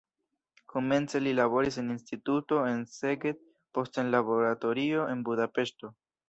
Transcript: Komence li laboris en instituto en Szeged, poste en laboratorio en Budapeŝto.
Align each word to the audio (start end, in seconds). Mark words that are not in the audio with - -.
Komence 0.75 1.19
li 1.25 1.33
laboris 1.39 1.77
en 1.81 1.91
instituto 1.95 2.61
en 2.71 2.81
Szeged, 2.95 3.45
poste 3.79 4.03
en 4.05 4.11
laboratorio 4.17 5.05
en 5.13 5.23
Budapeŝto. 5.29 5.93